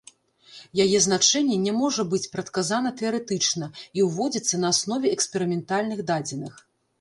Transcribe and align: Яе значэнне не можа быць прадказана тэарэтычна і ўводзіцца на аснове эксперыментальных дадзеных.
Яе 0.83 0.99
значэнне 1.07 1.57
не 1.65 1.73
можа 1.81 2.05
быць 2.13 2.29
прадказана 2.35 2.93
тэарэтычна 3.03 3.69
і 4.01 4.07
ўводзіцца 4.07 4.61
на 4.65 4.73
аснове 4.79 5.07
эксперыментальных 5.19 6.03
дадзеных. 6.11 6.53